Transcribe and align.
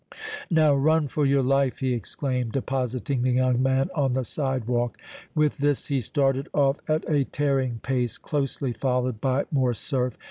"Now 0.49 0.73
run 0.73 1.07
for 1.07 1.27
your 1.27 1.43
life!" 1.43 1.77
he 1.77 1.93
exclaimed, 1.93 2.53
depositing 2.53 3.21
the 3.21 3.33
young 3.33 3.61
man 3.61 3.91
on 3.93 4.13
the 4.13 4.25
sidewalk. 4.25 4.97
With 5.35 5.59
this 5.59 5.89
he 5.89 6.01
started 6.01 6.49
off 6.53 6.77
at 6.87 7.07
a 7.07 7.23
tearing 7.25 7.81
pace, 7.83 8.17
closely 8.17 8.73
followed 8.73 9.21
by 9.21 9.45
Morcerf. 9.51 10.17